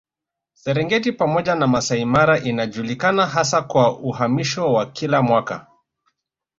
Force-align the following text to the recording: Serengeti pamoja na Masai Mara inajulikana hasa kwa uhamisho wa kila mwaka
Serengeti 0.53 1.11
pamoja 1.11 1.55
na 1.55 1.67
Masai 1.67 2.05
Mara 2.05 2.39
inajulikana 2.39 3.25
hasa 3.25 3.61
kwa 3.61 3.99
uhamisho 3.99 4.73
wa 4.73 4.85
kila 4.91 5.21
mwaka 5.21 5.67